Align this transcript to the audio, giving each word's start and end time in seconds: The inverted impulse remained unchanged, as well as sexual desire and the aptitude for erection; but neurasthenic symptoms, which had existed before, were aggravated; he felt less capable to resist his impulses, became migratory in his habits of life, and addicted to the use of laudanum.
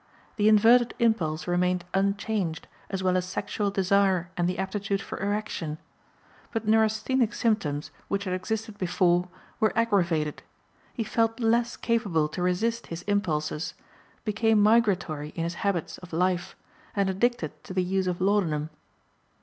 The 0.37 0.47
inverted 0.49 0.95
impulse 0.97 1.45
remained 1.45 1.85
unchanged, 1.93 2.67
as 2.89 3.03
well 3.03 3.15
as 3.15 3.23
sexual 3.23 3.69
desire 3.69 4.31
and 4.35 4.49
the 4.49 4.57
aptitude 4.57 4.99
for 4.99 5.19
erection; 5.19 5.77
but 6.51 6.67
neurasthenic 6.67 7.35
symptoms, 7.35 7.91
which 8.07 8.23
had 8.23 8.33
existed 8.33 8.79
before, 8.79 9.27
were 9.59 9.71
aggravated; 9.75 10.41
he 10.95 11.03
felt 11.03 11.39
less 11.39 11.77
capable 11.77 12.27
to 12.29 12.41
resist 12.41 12.87
his 12.87 13.03
impulses, 13.03 13.75
became 14.25 14.59
migratory 14.59 15.29
in 15.35 15.43
his 15.43 15.53
habits 15.61 15.99
of 15.99 16.11
life, 16.11 16.55
and 16.95 17.07
addicted 17.07 17.63
to 17.65 17.71
the 17.71 17.83
use 17.83 18.07
of 18.07 18.19
laudanum. 18.19 18.71